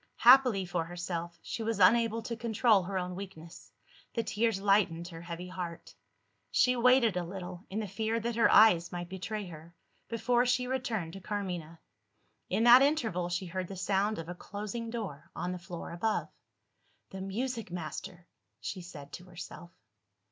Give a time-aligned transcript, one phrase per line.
[0.17, 3.71] Happily for herself, she was unable to control her own weakness;
[4.15, 5.93] the tears lightened her heavy heart.
[6.49, 9.75] She waited a little, in the fear that her eyes might betray her,
[10.09, 11.79] before she returned to Carmina.
[12.49, 16.29] In that interval, she heard the sound of a closing door, on the floor above.
[17.11, 18.25] "The music master!"
[18.59, 19.69] she said to herself.